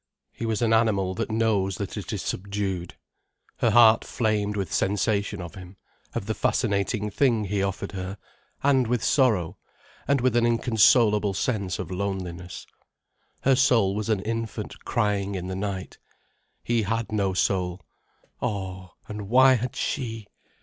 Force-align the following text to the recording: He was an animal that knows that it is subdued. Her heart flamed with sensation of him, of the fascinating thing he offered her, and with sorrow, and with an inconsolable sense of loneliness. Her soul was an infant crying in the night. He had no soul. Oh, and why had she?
He 0.31 0.47
was 0.47 0.63
an 0.63 0.73
animal 0.73 1.13
that 1.13 1.29
knows 1.29 1.77
that 1.77 1.95
it 1.95 2.11
is 2.11 2.23
subdued. 2.23 2.95
Her 3.57 3.69
heart 3.69 4.03
flamed 4.03 4.57
with 4.57 4.73
sensation 4.73 5.43
of 5.43 5.53
him, 5.53 5.77
of 6.15 6.25
the 6.25 6.33
fascinating 6.33 7.11
thing 7.11 7.43
he 7.43 7.61
offered 7.61 7.91
her, 7.91 8.17
and 8.63 8.87
with 8.87 9.03
sorrow, 9.03 9.59
and 10.07 10.19
with 10.19 10.35
an 10.35 10.43
inconsolable 10.43 11.35
sense 11.35 11.77
of 11.77 11.91
loneliness. 11.91 12.65
Her 13.41 13.55
soul 13.55 13.93
was 13.93 14.09
an 14.09 14.21
infant 14.21 14.83
crying 14.85 15.35
in 15.35 15.49
the 15.49 15.55
night. 15.55 15.99
He 16.63 16.81
had 16.81 17.11
no 17.11 17.35
soul. 17.35 17.85
Oh, 18.41 18.93
and 19.07 19.29
why 19.29 19.53
had 19.53 19.75
she? 19.75 20.25